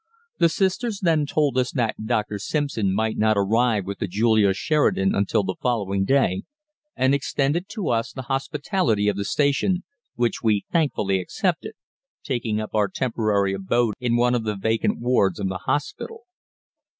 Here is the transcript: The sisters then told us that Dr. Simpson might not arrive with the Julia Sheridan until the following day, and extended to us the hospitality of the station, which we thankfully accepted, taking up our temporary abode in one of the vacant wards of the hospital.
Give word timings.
The 0.39 0.49
sisters 0.49 1.01
then 1.03 1.27
told 1.27 1.59
us 1.59 1.71
that 1.73 2.07
Dr. 2.07 2.39
Simpson 2.39 2.91
might 2.91 3.19
not 3.19 3.37
arrive 3.37 3.85
with 3.85 3.99
the 3.99 4.07
Julia 4.07 4.51
Sheridan 4.51 5.13
until 5.13 5.43
the 5.43 5.53
following 5.61 6.05
day, 6.05 6.41
and 6.95 7.13
extended 7.13 7.69
to 7.69 7.89
us 7.89 8.11
the 8.11 8.23
hospitality 8.23 9.09
of 9.09 9.15
the 9.15 9.23
station, 9.25 9.83
which 10.15 10.41
we 10.41 10.65
thankfully 10.71 11.19
accepted, 11.19 11.73
taking 12.23 12.59
up 12.59 12.73
our 12.73 12.87
temporary 12.87 13.53
abode 13.53 13.93
in 13.99 14.15
one 14.15 14.33
of 14.33 14.43
the 14.43 14.55
vacant 14.55 14.99
wards 14.99 15.39
of 15.39 15.49
the 15.49 15.59
hospital. 15.69 16.23